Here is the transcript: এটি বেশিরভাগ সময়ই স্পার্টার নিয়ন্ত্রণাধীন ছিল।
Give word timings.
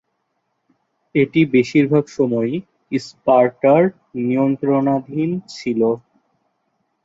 এটি 1.15 1.41
বেশিরভাগ 1.53 2.03
সময়ই 2.17 2.55
স্পার্টার 2.91 3.81
নিয়ন্ত্রণাধীন 4.21 5.29
ছিল। 5.53 5.81